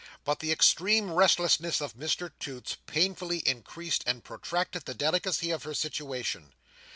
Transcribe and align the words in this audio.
But 0.23 0.39
the 0.39 0.51
extreme 0.51 1.11
restlessness 1.11 1.79
of 1.79 1.93
Mr 1.93 2.31
Toots 2.39 2.75
painfully 2.87 3.47
increased 3.47 4.03
and 4.07 4.23
protracted 4.23 4.85
the 4.85 4.95
delicacy 4.95 5.51
of 5.51 5.61
her 5.61 5.75
situation. 5.75 6.53